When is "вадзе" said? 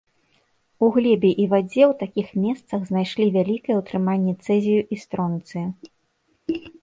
1.51-1.83